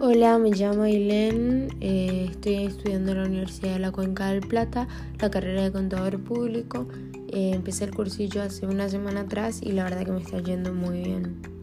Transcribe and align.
Hola, 0.00 0.38
me 0.38 0.50
llamo 0.50 0.82
Ailén, 0.82 1.76
eh, 1.80 2.28
estoy 2.30 2.66
estudiando 2.66 3.10
en 3.10 3.18
la 3.18 3.24
Universidad 3.24 3.72
de 3.72 3.78
la 3.80 3.90
Cuenca 3.90 4.28
del 4.28 4.46
Plata, 4.46 4.86
la 5.20 5.28
carrera 5.28 5.64
de 5.64 5.72
contador 5.72 6.22
público. 6.22 6.86
Eh, 7.32 7.50
empecé 7.52 7.82
el 7.82 7.92
cursillo 7.92 8.40
hace 8.42 8.64
una 8.66 8.88
semana 8.88 9.22
atrás 9.22 9.60
y 9.60 9.72
la 9.72 9.82
verdad 9.82 10.04
que 10.04 10.12
me 10.12 10.20
está 10.22 10.38
yendo 10.38 10.72
muy 10.72 11.02
bien. 11.02 11.57